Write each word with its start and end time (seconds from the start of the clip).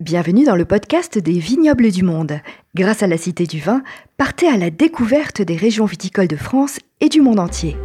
Bienvenue 0.00 0.44
dans 0.44 0.56
le 0.56 0.64
podcast 0.64 1.18
des 1.18 1.38
vignobles 1.38 1.92
du 1.92 2.02
monde. 2.02 2.40
Grâce 2.74 3.04
à 3.04 3.06
la 3.06 3.16
Cité 3.16 3.46
du 3.46 3.60
Vin, 3.60 3.84
partez 4.16 4.48
à 4.48 4.56
la 4.56 4.68
découverte 4.70 5.40
des 5.40 5.54
régions 5.54 5.84
viticoles 5.84 6.26
de 6.26 6.34
France 6.34 6.80
et 7.00 7.08
du 7.08 7.20
monde 7.20 7.38
entier. 7.38 7.76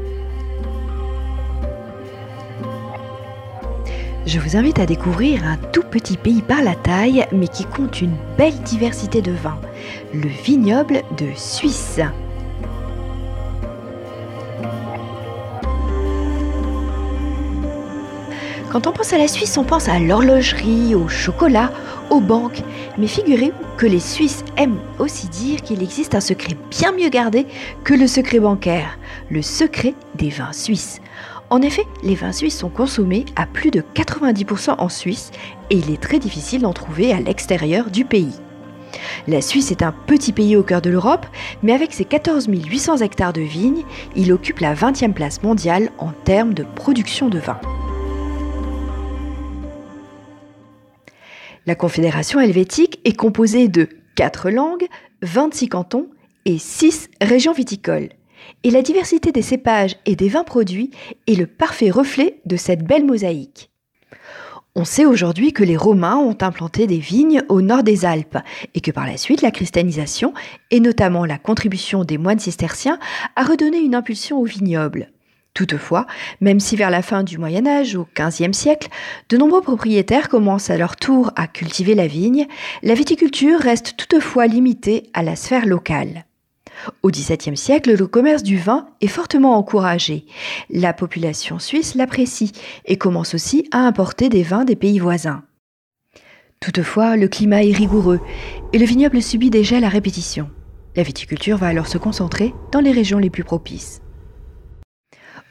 Je 4.25 4.39
vous 4.39 4.57
invite 4.57 4.79
à 4.79 4.87
découvrir 4.87 5.45
un 5.45 5.57
tout 5.71 5.83
petit 5.83 6.17
pays 6.17 6.41
par 6.41 6.63
la 6.63 6.73
taille, 6.73 7.27
mais 7.31 7.47
qui 7.47 7.65
compte 7.65 8.01
une 8.01 8.17
belle 8.39 8.59
diversité 8.63 9.21
de 9.21 9.31
vins, 9.31 9.61
le 10.11 10.29
vignoble 10.43 11.03
de 11.15 11.27
Suisse. 11.35 11.99
Quand 18.71 18.85
on 18.85 18.91
pense 18.91 19.13
à 19.13 19.17
la 19.17 19.27
Suisse, 19.27 19.57
on 19.57 19.63
pense 19.63 19.89
à 19.89 19.99
l'horlogerie, 19.99 20.93
au 20.93 21.07
chocolat, 21.07 21.71
aux 22.09 22.19
banques. 22.19 22.61
Mais 22.97 23.07
figurez-vous 23.07 23.77
que 23.77 23.85
les 23.85 23.99
Suisses 23.99 24.43
aiment 24.57 24.79
aussi 24.99 25.27
dire 25.27 25.61
qu'il 25.61 25.83
existe 25.83 26.15
un 26.15 26.21
secret 26.21 26.55
bien 26.69 26.91
mieux 26.91 27.09
gardé 27.09 27.45
que 27.83 27.93
le 27.93 28.07
secret 28.07 28.39
bancaire, 28.39 28.97
le 29.29 29.41
secret 29.41 29.93
des 30.15 30.29
vins 30.29 30.53
suisses. 30.53 31.01
En 31.51 31.61
effet, 31.61 31.85
les 32.03 32.15
vins 32.15 32.31
suisses 32.31 32.57
sont 32.57 32.69
consommés 32.69 33.25
à 33.35 33.47
plus 33.47 33.71
de 33.71 33.83
90% 33.95 34.75
en 34.77 34.89
Suisse 34.89 35.31
et 35.71 35.77
il 35.77 35.91
est 35.91 36.01
très 36.01 36.19
difficile 36.19 36.61
d'en 36.61 36.73
trouver 36.73 37.11
à 37.11 37.19
l'extérieur 37.19 37.89
du 37.89 38.05
pays. 38.05 38.39
La 39.27 39.41
Suisse 39.41 39.71
est 39.71 39.83
un 39.83 39.91
petit 39.91 40.31
pays 40.31 40.55
au 40.55 40.63
cœur 40.63 40.81
de 40.81 40.89
l'Europe, 40.89 41.25
mais 41.63 41.73
avec 41.73 41.93
ses 41.93 42.05
14 42.05 42.47
800 42.47 42.97
hectares 42.97 43.33
de 43.33 43.41
vignes, 43.41 43.83
il 44.15 44.31
occupe 44.31 44.59
la 44.59 44.73
20e 44.73 45.13
place 45.13 45.43
mondiale 45.43 45.89
en 45.97 46.11
termes 46.23 46.53
de 46.53 46.63
production 46.63 47.29
de 47.29 47.39
vin. 47.39 47.59
La 51.65 51.75
Confédération 51.75 52.39
helvétique 52.39 52.99
est 53.05 53.15
composée 53.15 53.67
de 53.67 53.89
4 54.15 54.49
langues, 54.49 54.87
26 55.21 55.67
cantons 55.69 56.07
et 56.45 56.57
6 56.57 57.09
régions 57.21 57.53
viticoles. 57.53 58.09
Et 58.63 58.71
la 58.71 58.81
diversité 58.81 59.31
des 59.31 59.41
cépages 59.41 59.97
et 60.05 60.15
des 60.15 60.29
vins 60.29 60.43
produits 60.43 60.91
est 61.27 61.35
le 61.35 61.47
parfait 61.47 61.89
reflet 61.89 62.39
de 62.45 62.55
cette 62.55 62.83
belle 62.83 63.05
mosaïque. 63.05 63.69
On 64.75 64.85
sait 64.85 65.05
aujourd'hui 65.05 65.51
que 65.51 65.63
les 65.63 65.75
Romains 65.75 66.17
ont 66.17 66.37
implanté 66.41 66.87
des 66.87 66.99
vignes 66.99 67.43
au 67.49 67.61
nord 67.61 67.83
des 67.83 68.05
Alpes 68.05 68.37
et 68.75 68.81
que 68.81 68.91
par 68.91 69.05
la 69.05 69.17
suite 69.17 69.41
la 69.41 69.51
christianisation, 69.51 70.33
et 70.71 70.79
notamment 70.79 71.25
la 71.25 71.37
contribution 71.37 72.05
des 72.05 72.17
moines 72.17 72.39
cisterciens, 72.39 72.99
a 73.35 73.43
redonné 73.43 73.79
une 73.79 73.95
impulsion 73.95 74.39
au 74.39 74.45
vignoble. 74.45 75.11
Toutefois, 75.59 76.07
même 76.39 76.61
si 76.61 76.77
vers 76.77 76.89
la 76.89 77.01
fin 77.01 77.21
du 77.21 77.37
Moyen 77.37 77.67
Âge, 77.67 77.97
au 77.97 78.07
XVe 78.17 78.53
siècle, 78.53 78.87
de 79.27 79.35
nombreux 79.35 79.59
propriétaires 79.59 80.29
commencent 80.29 80.69
à 80.69 80.77
leur 80.77 80.95
tour 80.95 81.33
à 81.35 81.47
cultiver 81.47 81.95
la 81.95 82.07
vigne, 82.07 82.47
la 82.81 82.93
viticulture 82.93 83.59
reste 83.59 83.97
toutefois 83.97 84.47
limitée 84.47 85.09
à 85.13 85.21
la 85.21 85.35
sphère 85.35 85.65
locale. 85.65 86.23
Au 87.03 87.09
XVIIe 87.09 87.57
siècle, 87.57 87.93
le 87.93 88.07
commerce 88.07 88.41
du 88.41 88.57
vin 88.57 88.87
est 89.01 89.07
fortement 89.07 89.57
encouragé. 89.57 90.25
La 90.69 90.93
population 90.93 91.59
suisse 91.59 91.93
l'apprécie 91.93 92.53
et 92.85 92.95
commence 92.95 93.33
aussi 93.33 93.67
à 93.73 93.79
importer 93.79 94.29
des 94.29 94.43
vins 94.43 94.63
des 94.63 94.77
pays 94.77 94.99
voisins. 94.99 95.43
Toutefois, 96.61 97.17
le 97.17 97.27
climat 97.27 97.65
est 97.65 97.75
rigoureux 97.75 98.21
et 98.71 98.77
le 98.77 98.85
vignoble 98.85 99.21
subit 99.21 99.49
des 99.49 99.65
gels 99.65 99.83
à 99.83 99.89
répétition. 99.89 100.49
La 100.95 101.03
viticulture 101.03 101.57
va 101.57 101.67
alors 101.67 101.87
se 101.87 101.97
concentrer 101.97 102.53
dans 102.71 102.79
les 102.79 102.93
régions 102.93 103.19
les 103.19 103.29
plus 103.29 103.43
propices. 103.43 104.01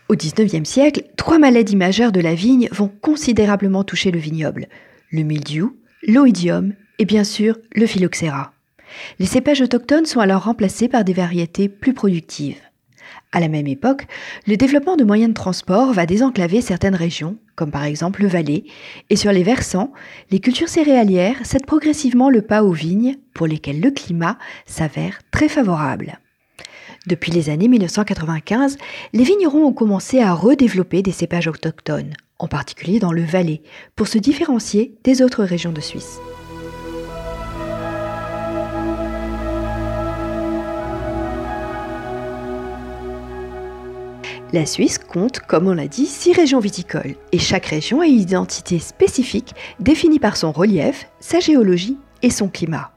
Au 0.08 0.14
XIXe 0.14 0.68
siècle, 0.68 1.02
trois 1.16 1.38
maladies 1.38 1.76
majeures 1.76 2.12
de 2.12 2.20
la 2.20 2.34
vigne 2.34 2.68
vont 2.72 2.88
considérablement 2.88 3.84
toucher 3.84 4.10
le 4.10 4.18
vignoble 4.18 4.68
le 5.10 5.22
mildiou, 5.22 5.76
l'oïdium 6.06 6.74
et 6.98 7.04
bien 7.04 7.24
sûr 7.24 7.58
le 7.74 7.86
phylloxéra. 7.86 8.52
Les 9.18 9.26
cépages 9.26 9.60
autochtones 9.60 10.06
sont 10.06 10.20
alors 10.20 10.44
remplacés 10.44 10.88
par 10.88 11.04
des 11.04 11.12
variétés 11.12 11.68
plus 11.68 11.94
productives. 11.94 12.60
À 13.32 13.40
la 13.40 13.48
même 13.48 13.66
époque, 13.66 14.06
le 14.46 14.56
développement 14.56 14.96
de 14.96 15.04
moyens 15.04 15.30
de 15.30 15.34
transport 15.34 15.92
va 15.92 16.06
désenclaver 16.06 16.62
certaines 16.62 16.94
régions, 16.94 17.36
comme 17.56 17.70
par 17.70 17.84
exemple 17.84 18.22
le 18.22 18.28
Valais, 18.28 18.64
et 19.10 19.16
sur 19.16 19.32
les 19.32 19.42
versants, 19.42 19.92
les 20.30 20.40
cultures 20.40 20.68
céréalières 20.68 21.36
cèdent 21.44 21.66
progressivement 21.66 22.30
le 22.30 22.42
pas 22.42 22.64
aux 22.64 22.72
vignes, 22.72 23.16
pour 23.34 23.46
lesquelles 23.46 23.80
le 23.80 23.90
climat 23.90 24.38
s'avère 24.64 25.20
très 25.30 25.48
favorable. 25.48 26.18
Depuis 27.06 27.32
les 27.32 27.48
années 27.48 27.68
1995, 27.68 28.76
les 29.12 29.24
vignerons 29.24 29.66
ont 29.66 29.72
commencé 29.72 30.20
à 30.20 30.34
redévelopper 30.34 31.02
des 31.02 31.12
cépages 31.12 31.48
autochtones, 31.48 32.14
en 32.38 32.48
particulier 32.48 32.98
dans 32.98 33.12
le 33.12 33.22
Valais, 33.22 33.62
pour 33.96 34.08
se 34.08 34.18
différencier 34.18 34.94
des 35.04 35.22
autres 35.22 35.44
régions 35.44 35.72
de 35.72 35.80
Suisse. 35.80 36.20
La 44.54 44.64
Suisse 44.64 44.96
compte, 44.96 45.40
comme 45.40 45.68
on 45.68 45.74
l'a 45.74 45.88
dit, 45.88 46.06
six 46.06 46.32
régions 46.32 46.58
viticoles, 46.58 47.16
et 47.32 47.38
chaque 47.38 47.66
région 47.66 48.00
a 48.00 48.06
une 48.06 48.18
identité 48.18 48.78
spécifique 48.78 49.54
définie 49.78 50.18
par 50.18 50.38
son 50.38 50.52
relief, 50.52 51.06
sa 51.20 51.38
géologie 51.38 51.98
et 52.22 52.30
son 52.30 52.48
climat. 52.48 52.90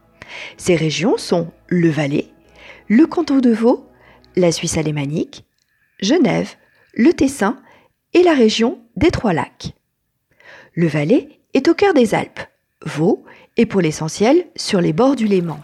Ces 0.55 0.75
régions 0.75 1.17
sont 1.17 1.51
le 1.67 1.89
Valais, 1.89 2.29
le 2.87 3.05
canton 3.05 3.39
de 3.39 3.51
Vaud, 3.51 3.85
la 4.35 4.51
Suisse 4.51 4.77
alémanique, 4.77 5.45
Genève, 6.01 6.55
le 6.93 7.13
Tessin 7.13 7.59
et 8.13 8.23
la 8.23 8.33
région 8.33 8.79
des 8.95 9.11
Trois 9.11 9.33
Lacs. 9.33 9.73
Le 10.73 10.87
Valais 10.87 11.39
est 11.53 11.67
au 11.67 11.73
cœur 11.73 11.93
des 11.93 12.15
Alpes, 12.15 12.39
Vaud 12.85 13.23
est 13.57 13.65
pour 13.65 13.81
l'essentiel 13.81 14.45
sur 14.55 14.81
les 14.81 14.93
bords 14.93 15.15
du 15.15 15.27
Léman. 15.27 15.59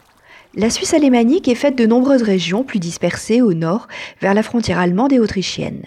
La 0.55 0.69
Suisse 0.69 0.93
alémanique 0.93 1.47
est 1.47 1.55
faite 1.55 1.77
de 1.77 1.85
nombreuses 1.85 2.23
régions 2.23 2.63
plus 2.63 2.79
dispersées 2.79 3.41
au 3.41 3.53
nord 3.53 3.87
vers 4.21 4.33
la 4.33 4.43
frontière 4.43 4.79
allemande 4.79 5.13
et 5.13 5.19
autrichienne. 5.19 5.83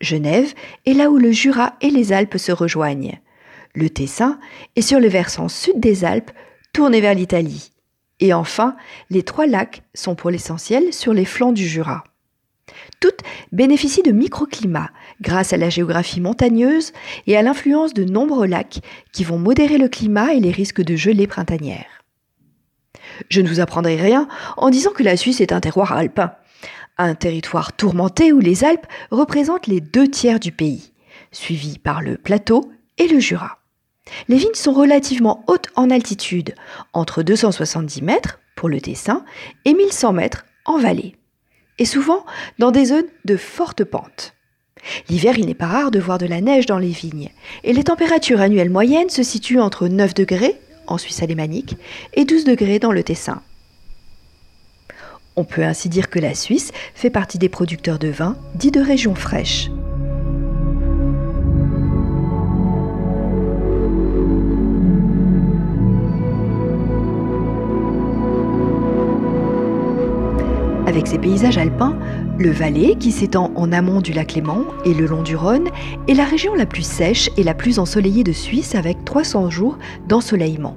Genève 0.00 0.52
est 0.84 0.92
là 0.92 1.10
où 1.10 1.18
le 1.18 1.32
Jura 1.32 1.74
et 1.80 1.90
les 1.90 2.12
Alpes 2.12 2.38
se 2.38 2.52
rejoignent. 2.52 3.20
Le 3.74 3.90
Tessin 3.90 4.38
est 4.74 4.82
sur 4.82 5.00
le 5.00 5.08
versant 5.08 5.48
sud 5.48 5.80
des 5.80 6.04
Alpes, 6.04 6.30
tourné 6.72 7.00
vers 7.00 7.14
l'Italie. 7.14 7.72
Et 8.20 8.32
enfin, 8.32 8.76
les 9.10 9.22
trois 9.22 9.46
lacs 9.46 9.82
sont 9.94 10.14
pour 10.14 10.30
l'essentiel 10.30 10.92
sur 10.92 11.12
les 11.12 11.24
flancs 11.24 11.52
du 11.52 11.66
Jura. 11.66 12.04
Toutes 13.00 13.20
bénéficient 13.52 14.02
de 14.02 14.12
microclimats 14.12 14.90
grâce 15.20 15.52
à 15.52 15.56
la 15.56 15.70
géographie 15.70 16.20
montagneuse 16.20 16.92
et 17.26 17.36
à 17.36 17.42
l'influence 17.42 17.94
de 17.94 18.04
nombreux 18.04 18.46
lacs 18.46 18.80
qui 19.12 19.24
vont 19.24 19.38
modérer 19.38 19.78
le 19.78 19.88
climat 19.88 20.32
et 20.32 20.40
les 20.40 20.50
risques 20.50 20.82
de 20.82 20.96
gelée 20.96 21.26
printanière. 21.26 22.04
Je 23.28 23.40
ne 23.40 23.48
vous 23.48 23.60
apprendrai 23.60 23.96
rien 23.96 24.28
en 24.56 24.70
disant 24.70 24.90
que 24.90 25.02
la 25.02 25.16
Suisse 25.16 25.40
est 25.40 25.52
un 25.52 25.60
terroir 25.60 25.92
alpin, 25.92 26.32
un 26.98 27.14
territoire 27.14 27.74
tourmenté 27.74 28.32
où 28.32 28.40
les 28.40 28.64
Alpes 28.64 28.86
représentent 29.10 29.66
les 29.66 29.80
deux 29.80 30.08
tiers 30.08 30.40
du 30.40 30.52
pays, 30.52 30.92
suivis 31.30 31.78
par 31.78 32.02
le 32.02 32.16
plateau 32.16 32.72
et 32.98 33.08
le 33.08 33.20
Jura. 33.20 33.58
Les 34.28 34.36
vignes 34.36 34.54
sont 34.54 34.72
relativement 34.72 35.44
hautes 35.46 35.68
en 35.74 35.90
altitude, 35.90 36.54
entre 36.92 37.22
270 37.22 38.02
mètres 38.02 38.40
pour 38.54 38.68
le 38.68 38.80
Tessin 38.80 39.24
et 39.64 39.74
1100 39.74 40.12
mètres 40.12 40.46
en 40.64 40.78
vallée, 40.78 41.16
et 41.78 41.84
souvent 41.84 42.24
dans 42.58 42.70
des 42.70 42.86
zones 42.86 43.06
de 43.24 43.36
forte 43.36 43.84
pente. 43.84 44.34
L'hiver, 45.08 45.38
il 45.38 45.46
n'est 45.46 45.54
pas 45.54 45.66
rare 45.66 45.90
de 45.90 45.98
voir 45.98 46.18
de 46.18 46.26
la 46.26 46.40
neige 46.40 46.66
dans 46.66 46.78
les 46.78 46.90
vignes, 46.90 47.30
et 47.64 47.72
les 47.72 47.84
températures 47.84 48.40
annuelles 48.40 48.70
moyennes 48.70 49.10
se 49.10 49.22
situent 49.22 49.60
entre 49.60 49.88
9 49.88 50.14
degrés 50.14 50.60
en 50.86 50.98
Suisse 50.98 51.22
alémanique 51.22 51.76
et 52.14 52.24
12 52.24 52.44
degrés 52.44 52.78
dans 52.78 52.92
le 52.92 53.02
Tessin. 53.02 53.42
On 55.34 55.44
peut 55.44 55.64
ainsi 55.64 55.88
dire 55.88 56.08
que 56.08 56.18
la 56.18 56.34
Suisse 56.34 56.72
fait 56.94 57.10
partie 57.10 57.38
des 57.38 57.50
producteurs 57.50 57.98
de 57.98 58.08
vin 58.08 58.36
dits 58.54 58.70
de 58.70 58.80
régions 58.80 59.14
fraîches. 59.14 59.68
Avec 70.96 71.08
ses 71.08 71.18
paysages 71.18 71.58
alpins, 71.58 71.94
le 72.38 72.50
Valais, 72.50 72.96
qui 72.98 73.12
s'étend 73.12 73.52
en 73.54 73.70
amont 73.70 74.00
du 74.00 74.14
lac 74.14 74.32
Léman 74.32 74.64
et 74.86 74.94
le 74.94 75.04
long 75.04 75.22
du 75.22 75.36
Rhône, 75.36 75.68
est 76.08 76.14
la 76.14 76.24
région 76.24 76.54
la 76.54 76.64
plus 76.64 76.86
sèche 76.86 77.28
et 77.36 77.42
la 77.42 77.52
plus 77.52 77.78
ensoleillée 77.78 78.24
de 78.24 78.32
Suisse 78.32 78.74
avec 78.74 79.04
300 79.04 79.50
jours 79.50 79.76
d'ensoleillement. 80.08 80.74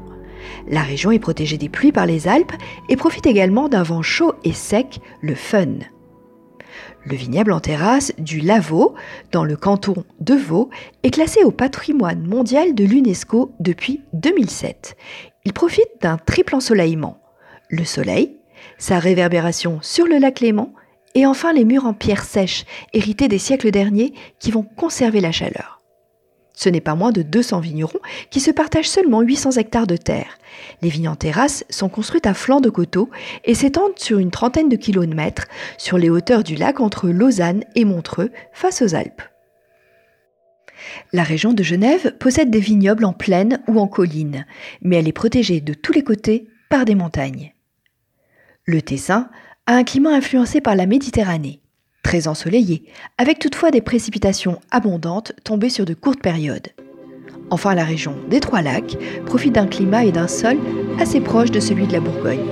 La 0.68 0.82
région 0.82 1.12
est 1.12 1.20
protégée 1.20 1.58
des 1.58 1.70
pluies 1.70 1.94
par 1.94 2.06
les 2.06 2.28
Alpes 2.28 2.52
et 2.90 2.98
profite 2.98 3.28
également 3.28 3.70
d'un 3.70 3.82
vent 3.82 4.02
chaud 4.02 4.34
et 4.44 4.52
sec, 4.52 5.00
le 5.22 5.36
Fun. 5.36 5.78
Le 7.06 7.16
vignoble 7.16 7.54
en 7.54 7.62
terrasse 7.62 8.12
du 8.18 8.42
Lavaux, 8.42 8.96
dans 9.32 9.46
le 9.46 9.56
canton 9.56 10.04
de 10.20 10.34
Vaud, 10.34 10.70
est 11.04 11.12
classé 11.12 11.46
au 11.46 11.52
patrimoine 11.52 12.28
mondial 12.28 12.76
de 12.76 12.84
l'UNESCO 12.84 13.54
depuis 13.62 14.02
2007. 14.12 14.98
Il 15.46 15.54
profite 15.54 15.88
d'un 16.02 16.18
triple 16.18 16.56
ensoleillement. 16.56 17.22
Le 17.70 17.86
soleil, 17.86 18.39
sa 18.78 19.00
réverbération 19.00 19.80
sur 19.82 20.06
le 20.06 20.18
lac 20.18 20.40
Léman, 20.40 20.74
et 21.16 21.26
enfin 21.26 21.54
les 21.54 21.66
murs 21.66 21.86
en 21.86 21.94
pierre 21.94 22.24
sèche, 22.24 22.66
hérités 22.94 23.28
des 23.28 23.40
siècles 23.40 23.72
derniers, 23.72 24.14
qui 24.40 24.52
vont 24.52 24.64
conserver 24.64 25.22
la 25.22 25.32
chaleur. 25.32 25.80
Ce 26.60 26.68
n'est 26.68 26.82
pas 26.82 26.96
moins 26.96 27.14
de 27.14 27.22
200 27.22 27.62
vignerons 27.62 28.02
qui 28.32 28.42
se 28.42 28.52
partagent 28.52 28.90
seulement 28.90 29.22
800 29.22 29.52
hectares 29.52 29.88
de 29.88 29.96
terre. 29.96 30.38
Les 30.82 30.90
vignes 30.90 31.08
en 31.08 31.16
terrasse 31.16 31.64
sont 31.70 31.88
construites 31.88 32.28
à 32.28 32.34
flanc 32.34 32.60
de 32.60 32.70
coteaux 32.70 33.10
et 33.46 33.56
s'étendent 33.56 33.98
sur 33.98 34.20
une 34.20 34.30
trentaine 34.30 34.68
de 34.68 34.76
kilomètres 34.76 35.48
sur 35.78 35.98
les 35.98 36.10
hauteurs 36.10 36.44
du 36.44 36.56
lac 36.56 36.82
entre 36.82 37.08
Lausanne 37.08 37.64
et 37.76 37.86
Montreux 37.86 38.32
face 38.52 38.82
aux 38.82 38.94
Alpes. 38.94 39.22
La 41.14 41.24
région 41.24 41.54
de 41.54 41.64
Genève 41.64 42.18
possède 42.20 42.50
des 42.50 42.60
vignobles 42.60 43.06
en 43.06 43.14
plaine 43.14 43.62
ou 43.68 43.80
en 43.80 43.88
colline, 43.88 44.46
mais 44.82 44.98
elle 44.98 45.08
est 45.08 45.14
protégée 45.14 45.62
de 45.62 45.74
tous 45.74 45.94
les 45.94 46.04
côtés 46.04 46.50
par 46.70 46.84
des 46.84 46.96
montagnes. 46.96 47.54
Le 48.70 48.84
Tessin 48.84 49.30
a 49.66 49.74
un 49.74 49.84
climat 49.84 50.12
influencé 50.12 50.62
par 50.62 50.76
la 50.76 50.86
Méditerranée, 50.86 51.60
très 52.04 52.28
ensoleillé, 52.28 52.84
avec 53.18 53.40
toutefois 53.40 53.72
des 53.72 53.82
précipitations 53.82 54.60
abondantes 54.70 55.32
tombées 55.44 55.72
sur 55.72 55.86
de 55.86 55.96
courtes 55.96 56.22
périodes. 56.22 56.68
Enfin, 57.50 57.74
la 57.74 57.84
région 57.84 58.14
des 58.30 58.40
Trois 58.40 58.62
Lacs 58.62 58.96
profite 59.26 59.56
d'un 59.56 59.66
climat 59.66 60.06
et 60.06 60.12
d'un 60.12 60.28
sol 60.28 60.60
assez 61.00 61.20
proche 61.20 61.50
de 61.50 61.60
celui 61.60 61.88
de 61.88 61.94
la 61.94 62.00
Bourgogne. 62.00 62.46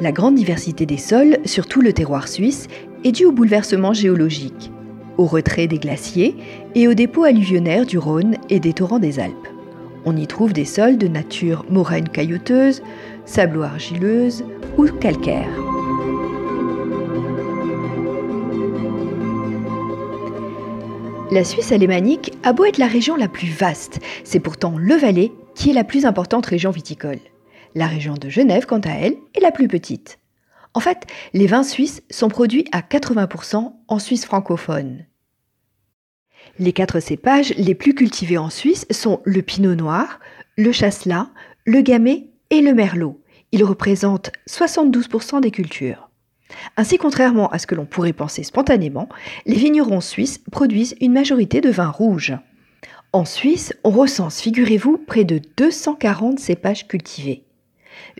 La 0.00 0.10
grande 0.10 0.34
diversité 0.34 0.86
des 0.86 0.98
sols, 0.98 1.38
surtout 1.44 1.82
le 1.82 1.92
terroir 1.92 2.26
suisse, 2.26 2.66
est 3.04 3.12
due 3.12 3.26
au 3.26 3.32
bouleversement 3.32 3.92
géologique, 3.92 4.72
au 5.18 5.26
retrait 5.26 5.66
des 5.66 5.78
glaciers 5.78 6.36
et 6.74 6.88
aux 6.88 6.94
dépôts 6.94 7.24
alluvionnaires 7.24 7.86
du 7.86 7.98
Rhône 7.98 8.36
et 8.48 8.60
des 8.60 8.72
torrents 8.72 8.98
des 8.98 9.20
Alpes. 9.20 9.48
On 10.04 10.16
y 10.16 10.26
trouve 10.26 10.52
des 10.52 10.64
sols 10.64 10.98
de 10.98 11.08
nature 11.08 11.64
moraine 11.70 12.08
caillouteuse, 12.08 12.82
sablo-argileuse 13.24 14.44
ou 14.76 14.86
calcaire. 14.86 15.48
La 21.30 21.44
Suisse 21.44 21.72
alémanique 21.72 22.34
a 22.42 22.52
beau 22.52 22.64
être 22.64 22.78
la 22.78 22.86
région 22.86 23.16
la 23.16 23.28
plus 23.28 23.48
vaste, 23.48 24.00
c'est 24.22 24.40
pourtant 24.40 24.74
le 24.76 24.94
Valais 24.96 25.32
qui 25.54 25.70
est 25.70 25.74
la 25.74 25.84
plus 25.84 26.04
importante 26.04 26.44
région 26.46 26.70
viticole. 26.70 27.20
La 27.74 27.86
région 27.86 28.14
de 28.14 28.28
Genève, 28.28 28.66
quant 28.66 28.80
à 28.80 28.90
elle, 28.90 29.16
est 29.34 29.40
la 29.40 29.50
plus 29.50 29.66
petite. 29.66 30.18
En 30.74 30.80
fait, 30.80 31.06
les 31.34 31.46
vins 31.46 31.62
suisses 31.62 32.02
sont 32.10 32.28
produits 32.28 32.66
à 32.72 32.80
80% 32.80 33.72
en 33.88 33.98
Suisse 33.98 34.24
francophone. 34.24 35.04
Les 36.58 36.72
quatre 36.72 37.00
cépages 37.00 37.54
les 37.56 37.74
plus 37.74 37.94
cultivés 37.94 38.38
en 38.38 38.50
Suisse 38.50 38.86
sont 38.90 39.20
le 39.24 39.42
pinot 39.42 39.74
noir, 39.74 40.20
le 40.56 40.72
chasselas, 40.72 41.28
le 41.64 41.80
gamay 41.80 42.30
et 42.50 42.60
le 42.60 42.74
merlot. 42.74 43.20
Ils 43.52 43.64
représentent 43.64 44.32
72% 44.48 45.40
des 45.40 45.50
cultures. 45.50 46.10
Ainsi, 46.76 46.98
contrairement 46.98 47.48
à 47.50 47.58
ce 47.58 47.66
que 47.66 47.74
l'on 47.74 47.86
pourrait 47.86 48.12
penser 48.12 48.42
spontanément, 48.42 49.08
les 49.46 49.56
vignerons 49.56 50.00
suisses 50.00 50.38
produisent 50.50 50.96
une 51.00 51.12
majorité 51.12 51.60
de 51.60 51.70
vins 51.70 51.90
rouges. 51.90 52.36
En 53.12 53.24
Suisse, 53.24 53.74
on 53.84 53.90
recense, 53.90 54.40
figurez-vous, 54.40 54.98
près 54.98 55.24
de 55.24 55.40
240 55.56 56.38
cépages 56.38 56.88
cultivés. 56.88 57.44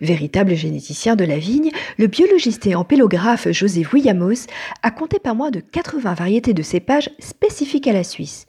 Véritable 0.01 0.55
généticien 0.55 1.15
de 1.15 1.23
la 1.23 1.37
vigne, 1.37 1.71
le 1.97 2.07
biologiste 2.07 2.65
et 2.67 2.75
ampélographe 2.75 3.49
José 3.51 3.83
Vuillamos 3.83 4.47
a 4.81 4.91
compté 4.91 5.19
pas 5.19 5.33
moins 5.33 5.51
de 5.51 5.59
80 5.59 6.13
variétés 6.13 6.53
de 6.53 6.63
cépages 6.63 7.09
spécifiques 7.19 7.87
à 7.87 7.93
la 7.93 8.03
Suisse, 8.03 8.47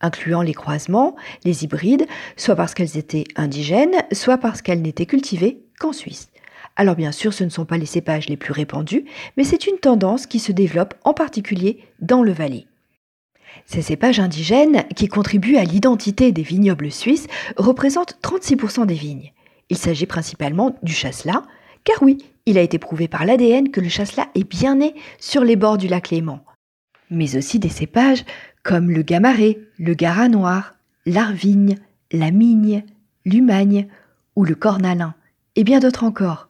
incluant 0.00 0.42
les 0.42 0.54
croisements, 0.54 1.16
les 1.44 1.64
hybrides, 1.64 2.06
soit 2.36 2.56
parce 2.56 2.74
qu'elles 2.74 2.96
étaient 2.96 3.24
indigènes, 3.36 4.04
soit 4.12 4.38
parce 4.38 4.62
qu'elles 4.62 4.82
n'étaient 4.82 5.06
cultivées 5.06 5.62
qu'en 5.78 5.92
Suisse. 5.92 6.30
Alors 6.76 6.96
bien 6.96 7.12
sûr, 7.12 7.32
ce 7.32 7.44
ne 7.44 7.50
sont 7.50 7.64
pas 7.64 7.78
les 7.78 7.86
cépages 7.86 8.28
les 8.28 8.36
plus 8.36 8.52
répandus, 8.52 9.04
mais 9.36 9.44
c'est 9.44 9.66
une 9.66 9.78
tendance 9.78 10.26
qui 10.26 10.38
se 10.38 10.52
développe 10.52 10.94
en 11.04 11.14
particulier 11.14 11.80
dans 12.00 12.22
le 12.22 12.32
Valais. 12.32 12.66
Ces 13.64 13.82
cépages 13.82 14.20
indigènes, 14.20 14.84
qui 14.94 15.08
contribuent 15.08 15.56
à 15.56 15.64
l'identité 15.64 16.32
des 16.32 16.42
vignobles 16.42 16.92
suisses, 16.92 17.26
représentent 17.56 18.18
36% 18.22 18.86
des 18.86 18.94
vignes. 18.94 19.32
Il 19.70 19.76
s'agit 19.76 20.06
principalement 20.06 20.76
du 20.82 20.92
chasselas, 20.92 21.42
car 21.84 22.02
oui, 22.02 22.18
il 22.46 22.58
a 22.58 22.62
été 22.62 22.78
prouvé 22.78 23.08
par 23.08 23.24
l'ADN 23.24 23.70
que 23.70 23.80
le 23.80 23.88
chasselas 23.88 24.28
est 24.34 24.48
bien 24.48 24.76
né 24.76 24.94
sur 25.18 25.44
les 25.44 25.56
bords 25.56 25.78
du 25.78 25.88
lac 25.88 26.10
Léman. 26.10 26.44
Mais 27.10 27.36
aussi 27.36 27.58
des 27.58 27.68
cépages 27.68 28.24
comme 28.62 28.90
le 28.90 29.02
gamaré, 29.02 29.60
le 29.78 29.94
gara 29.94 30.28
noir, 30.28 30.74
l'arvigne, 31.04 31.76
la 32.12 32.30
migne, 32.30 32.84
l'humagne 33.24 33.86
ou 34.34 34.44
le 34.44 34.54
cornalin, 34.54 35.14
et 35.54 35.64
bien 35.64 35.78
d'autres 35.78 36.04
encore. 36.04 36.48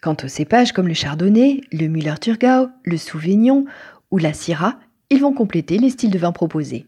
Quant 0.00 0.16
aux 0.22 0.28
cépages 0.28 0.72
comme 0.72 0.88
le 0.88 0.94
chardonnay, 0.94 1.60
le 1.72 1.88
Müller-Thurgau, 1.88 2.70
le 2.84 2.96
Sauvignon 2.96 3.64
ou 4.10 4.18
la 4.18 4.32
Syrah, 4.32 4.78
ils 5.10 5.20
vont 5.20 5.32
compléter 5.32 5.78
les 5.78 5.90
styles 5.90 6.10
de 6.10 6.18
vin 6.18 6.32
proposés. 6.32 6.86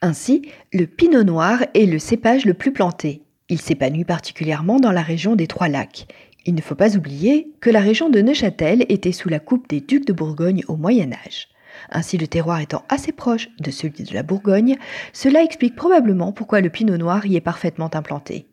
Ainsi, 0.00 0.42
le 0.72 0.86
pinot 0.86 1.24
noir 1.24 1.64
est 1.74 1.86
le 1.86 1.98
cépage 1.98 2.44
le 2.44 2.54
plus 2.54 2.72
planté. 2.72 3.22
Il 3.48 3.60
s'épanouit 3.60 4.04
particulièrement 4.04 4.78
dans 4.78 4.92
la 4.92 5.02
région 5.02 5.34
des 5.34 5.46
Trois 5.48 5.68
Lacs. 5.68 6.06
Il 6.46 6.54
ne 6.54 6.60
faut 6.60 6.76
pas 6.76 6.96
oublier 6.96 7.50
que 7.60 7.70
la 7.70 7.80
région 7.80 8.08
de 8.08 8.20
Neuchâtel 8.20 8.86
était 8.88 9.12
sous 9.12 9.28
la 9.28 9.40
coupe 9.40 9.68
des 9.68 9.80
ducs 9.80 10.06
de 10.06 10.12
Bourgogne 10.12 10.62
au 10.68 10.76
Moyen 10.76 11.12
Âge. 11.12 11.48
Ainsi, 11.90 12.16
le 12.16 12.26
terroir 12.26 12.60
étant 12.60 12.84
assez 12.88 13.12
proche 13.12 13.48
de 13.60 13.70
celui 13.70 14.04
de 14.04 14.14
la 14.14 14.22
Bourgogne, 14.22 14.76
cela 15.12 15.42
explique 15.42 15.74
probablement 15.74 16.32
pourquoi 16.32 16.60
le 16.60 16.70
pinot 16.70 16.96
noir 16.96 17.26
y 17.26 17.36
est 17.36 17.40
parfaitement 17.40 17.90
implanté. 17.92 18.46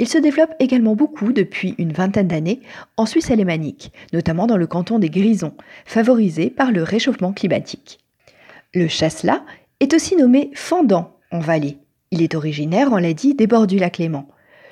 Il 0.00 0.08
se 0.08 0.18
développe 0.18 0.54
également 0.58 0.96
beaucoup 0.96 1.32
depuis 1.32 1.74
une 1.78 1.92
vingtaine 1.92 2.28
d'années 2.28 2.60
en 2.96 3.06
Suisse 3.06 3.30
alémanique, 3.30 3.92
notamment 4.12 4.46
dans 4.46 4.56
le 4.56 4.66
canton 4.66 4.98
des 4.98 5.10
Grisons, 5.10 5.54
favorisé 5.84 6.50
par 6.50 6.72
le 6.72 6.82
réchauffement 6.82 7.32
climatique. 7.32 8.00
Le 8.74 8.88
chasselas 8.88 9.42
est 9.82 9.94
aussi 9.94 10.16
nommé 10.16 10.50
fendant 10.54 11.16
en 11.32 11.40
Valais. 11.40 11.78
Il 12.12 12.22
est 12.22 12.34
originaire, 12.34 12.88
on 12.92 12.98
l'a 12.98 13.14
dit, 13.14 13.34
des 13.34 13.46
bords 13.46 13.66
du 13.66 13.78
lac 13.78 13.98
Léman. 13.98 14.28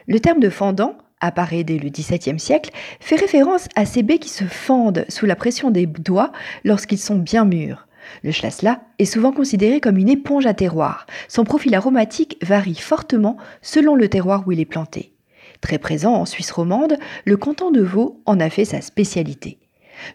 Le 0.07 0.21
terme 0.21 0.41
de 0.41 0.51
fendant 0.51 0.97
apparaît 1.21 1.65
dès 1.65 1.79
le 1.79 1.91
XVIIe 1.91 2.39
siècle, 2.39 2.71
fait 2.99 3.17
référence 3.17 3.69
à 3.77 3.85
ces 3.85 4.03
baies 4.03 4.19
qui 4.19 4.31
se 4.31 4.45
fendent 4.45 5.05
sous 5.09 5.27
la 5.27 5.37
pression 5.37 5.71
des 5.71 5.87
doigts 5.87 6.33
lorsqu'ils 6.65 6.99
sont 6.99 7.19
bien 7.19 7.45
mûrs. 7.45 7.87
Le 8.23 8.31
chasselas 8.31 8.81
est 8.99 9.05
souvent 9.05 9.33
considéré 9.33 9.81
comme 9.81 9.99
une 9.99 10.09
éponge 10.09 10.47
à 10.47 10.55
terroir. 10.55 11.07
Son 11.29 11.45
profil 11.45 11.75
aromatique 11.75 12.39
varie 12.43 12.75
fortement 12.75 13.37
selon 13.61 13.95
le 13.95 14.09
terroir 14.09 14.45
où 14.47 14.53
il 14.53 14.61
est 14.61 14.65
planté. 14.65 15.13
Très 15.61 15.79
présent 15.79 16.15
en 16.15 16.25
Suisse 16.25 16.51
romande, 16.51 16.97
le 17.27 17.37
canton 17.37 17.71
de 17.71 17.83
Vaud 17.83 18.23
en 18.25 18.41
a 18.41 18.49
fait 18.49 18.65
sa 18.65 18.81
spécialité. 18.81 19.60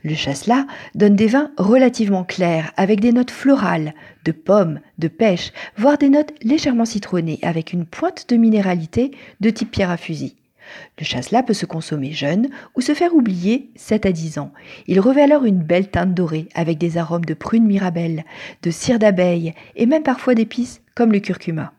Le 0.03 0.15
chasselas 0.15 0.65
donne 0.93 1.15
des 1.15 1.27
vins 1.27 1.51
relativement 1.57 2.23
clairs, 2.23 2.71
avec 2.77 2.99
des 2.99 3.11
notes 3.11 3.31
florales, 3.31 3.93
de 4.23 4.31
pommes, 4.31 4.79
de 4.97 5.07
pêche, 5.07 5.51
voire 5.77 5.97
des 5.97 6.09
notes 6.09 6.33
légèrement 6.41 6.85
citronnées, 6.85 7.39
avec 7.41 7.73
une 7.73 7.85
pointe 7.85 8.29
de 8.29 8.35
minéralité 8.35 9.11
de 9.39 9.49
type 9.49 9.71
pierre 9.71 9.91
à 9.91 9.97
fusil. 9.97 10.35
Le 10.99 11.05
chasselas 11.05 11.43
peut 11.43 11.53
se 11.53 11.65
consommer 11.65 12.11
jeune 12.11 12.49
ou 12.75 12.81
se 12.81 12.93
faire 12.93 13.13
oublier 13.13 13.69
7 13.75 14.05
à 14.05 14.11
10 14.11 14.39
ans. 14.39 14.51
Il 14.87 14.99
revêt 14.99 15.21
alors 15.21 15.45
une 15.45 15.61
belle 15.61 15.89
teinte 15.89 16.13
dorée 16.13 16.47
avec 16.55 16.77
des 16.77 16.97
arômes 16.97 17.25
de 17.25 17.33
prune 17.33 17.65
mirabelle, 17.65 18.25
de 18.63 18.71
cire 18.71 18.99
d'abeille 18.99 19.53
et 19.75 19.85
même 19.85 20.03
parfois 20.03 20.35
d'épices 20.35 20.81
comme 20.95 21.11
le 21.11 21.19
curcuma. 21.19 21.73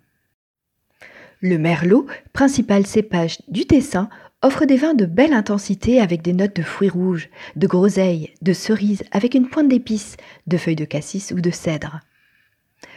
Le 1.41 1.59
merlot, 1.59 2.07
principal 2.33 2.87
cépage 2.87 3.39
du 3.49 3.67
Tessin, 3.67 4.09
offre 4.43 4.65
des 4.65 4.77
vins 4.77 4.95
de 4.95 5.07
belle 5.07 5.33
intensité 5.33 6.01
avec 6.01 6.23
des 6.23 6.33
notes 6.33 6.57
de 6.57 6.63
fruits 6.63 6.89
rouges, 6.89 7.31
de 7.57 7.67
groseilles, 7.67 8.33
de 8.43 8.53
cerises 8.53 9.05
avec 9.11 9.35
une 9.35 9.49
pointe 9.49 9.69
d'épices, 9.69 10.17
de 10.47 10.57
feuilles 10.57 10.77
de 10.77 10.85
cassis 10.85 11.33
ou 11.33 11.41
de 11.41 11.51
cèdre. 11.51 12.01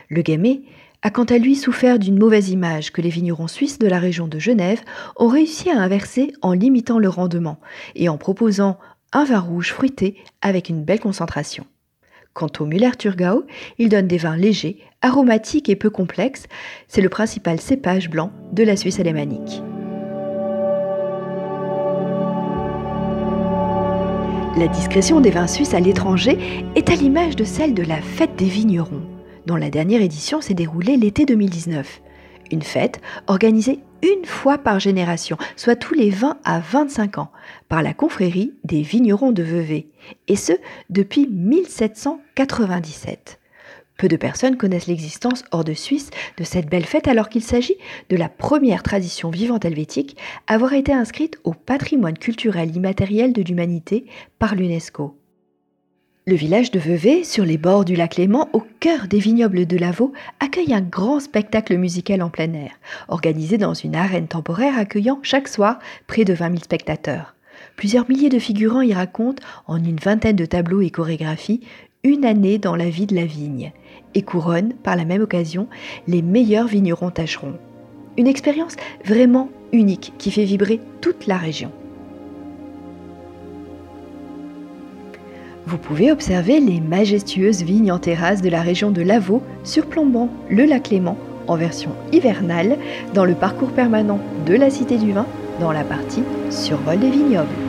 Le 0.09 0.21
gamay 0.21 0.61
a 1.01 1.11
quant 1.11 1.23
à 1.23 1.37
lui 1.37 1.55
souffert 1.55 1.97
d'une 1.97 2.19
mauvaise 2.19 2.49
image 2.49 2.91
que 2.91 3.01
les 3.01 3.09
vignerons 3.09 3.47
suisses 3.47 3.79
de 3.79 3.87
la 3.87 3.99
région 3.99 4.27
de 4.27 4.37
Genève 4.37 4.81
ont 5.15 5.27
réussi 5.27 5.69
à 5.69 5.79
inverser 5.79 6.33
en 6.41 6.53
limitant 6.53 6.99
le 6.99 7.09
rendement 7.09 7.59
et 7.95 8.09
en 8.09 8.17
proposant 8.17 8.77
un 9.13 9.23
vin 9.23 9.39
rouge 9.39 9.71
fruité 9.71 10.17
avec 10.41 10.69
une 10.69 10.83
belle 10.83 10.99
concentration. 10.99 11.65
Quant 12.33 12.49
au 12.59 12.65
Müller-Thurgau, 12.65 13.45
il 13.79 13.89
donne 13.89 14.07
des 14.07 14.17
vins 14.17 14.37
légers, 14.37 14.83
aromatiques 15.01 15.69
et 15.69 15.75
peu 15.75 15.89
complexes. 15.89 16.45
C'est 16.87 17.01
le 17.01 17.09
principal 17.09 17.59
cépage 17.59 18.09
blanc 18.09 18.31
de 18.53 18.63
la 18.63 18.75
Suisse 18.75 18.99
alémanique. 18.99 19.61
La 24.59 24.67
discrétion 24.67 25.21
des 25.21 25.29
vins 25.29 25.47
suisses 25.47 25.73
à 25.73 25.79
l'étranger 25.79 26.37
est 26.75 26.89
à 26.89 26.95
l'image 26.95 27.37
de 27.37 27.45
celle 27.45 27.73
de 27.73 27.81
la 27.81 28.01
fête 28.01 28.35
des 28.35 28.49
vignerons, 28.49 29.03
dont 29.45 29.55
la 29.55 29.69
dernière 29.69 30.01
édition 30.01 30.41
s'est 30.41 30.53
déroulée 30.53 30.97
l'été 30.97 31.25
2019. 31.25 32.01
Une 32.51 32.61
fête 32.61 32.99
organisée 33.27 33.79
une 34.03 34.25
fois 34.25 34.57
par 34.57 34.81
génération, 34.81 35.37
soit 35.55 35.77
tous 35.77 35.93
les 35.93 36.09
20 36.09 36.39
à 36.43 36.59
25 36.59 37.19
ans, 37.19 37.31
par 37.69 37.81
la 37.81 37.93
confrérie 37.93 38.51
des 38.65 38.81
vignerons 38.81 39.31
de 39.31 39.43
Vevey, 39.43 39.87
et 40.27 40.35
ce 40.35 40.51
depuis 40.89 41.29
1797. 41.31 43.38
Peu 43.99 44.07
de 44.07 44.15
personnes 44.15 44.55
connaissent 44.55 44.87
l'existence 44.87 45.43
hors 45.51 45.65
de 45.65 45.73
Suisse 45.73 46.09
de 46.37 46.45
cette 46.45 46.69
belle 46.69 46.85
fête 46.85 47.09
alors 47.09 47.27
qu'il 47.27 47.43
s'agit 47.43 47.75
de 48.09 48.15
la 48.15 48.29
première 48.29 48.81
tradition 48.81 49.29
vivante 49.29 49.65
helvétique 49.65 50.15
à 50.47 50.53
avoir 50.53 50.71
été 50.71 50.93
inscrite 50.93 51.37
au 51.43 51.53
patrimoine 51.53 52.17
culturel 52.17 52.73
immatériel 52.73 53.33
de 53.33 53.41
l'humanité 53.41 54.05
par 54.39 54.55
l'UNESCO. 54.55 55.17
Le 56.25 56.35
village 56.35 56.71
de 56.71 56.79
Vevey, 56.79 57.25
sur 57.25 57.43
les 57.43 57.57
bords 57.57 57.83
du 57.83 57.97
lac 57.97 58.15
Léman, 58.15 58.47
au 58.53 58.63
cœur 58.79 59.07
des 59.09 59.19
vignobles 59.19 59.65
de 59.65 59.75
Lavaux, 59.75 60.13
accueille 60.39 60.73
un 60.73 60.79
grand 60.79 61.19
spectacle 61.19 61.75
musical 61.75 62.21
en 62.21 62.29
plein 62.29 62.53
air, 62.53 62.71
organisé 63.09 63.57
dans 63.57 63.73
une 63.73 63.97
arène 63.97 64.29
temporaire 64.29 64.77
accueillant 64.77 65.19
chaque 65.23 65.49
soir 65.49 65.77
près 66.07 66.23
de 66.23 66.31
20 66.31 66.51
000 66.51 66.63
spectateurs. 66.63 67.35
Plusieurs 67.75 68.07
milliers 68.07 68.29
de 68.29 68.39
figurants 68.39 68.81
y 68.81 68.93
racontent, 68.93 69.43
en 69.67 69.83
une 69.83 69.99
vingtaine 69.99 70.37
de 70.37 70.45
tableaux 70.45 70.79
et 70.79 70.89
chorégraphies, 70.89 71.59
une 72.03 72.23
année 72.23 72.57
dans 72.57 72.75
la 72.75 72.89
vie 72.89 73.05
de 73.05 73.15
la 73.15 73.25
vigne, 73.25 73.73
et 74.15 74.21
couronnent, 74.21 74.73
par 74.83 74.95
la 74.95 75.05
même 75.05 75.21
occasion, 75.21 75.67
les 76.07 76.21
meilleurs 76.21 76.67
vignerons 76.67 77.11
tâcherons. 77.11 77.55
Une 78.17 78.27
expérience 78.27 78.75
vraiment 79.05 79.49
unique 79.71 80.13
qui 80.17 80.31
fait 80.31 80.43
vibrer 80.43 80.79
toute 81.01 81.27
la 81.27 81.37
région. 81.37 81.71
Vous 85.65 85.77
pouvez 85.77 86.11
observer 86.11 86.59
les 86.59 86.79
majestueuses 86.79 87.61
vignes 87.61 87.91
en 87.91 87.99
terrasse 87.99 88.41
de 88.41 88.49
la 88.49 88.61
région 88.61 88.89
de 88.89 89.03
Lavaux 89.03 89.43
surplombant 89.63 90.29
le 90.49 90.65
lac 90.65 90.89
Léman 90.89 91.15
en 91.47 91.55
version 91.55 91.91
hivernale 92.11 92.77
dans 93.13 93.25
le 93.25 93.35
parcours 93.35 93.71
permanent 93.71 94.19
de 94.45 94.55
la 94.55 94.69
Cité 94.69 94.97
du 94.97 95.11
Vin 95.11 95.27
dans 95.59 95.71
la 95.71 95.83
partie 95.83 96.23
survol 96.49 96.99
des 96.99 97.11
vignobles. 97.11 97.68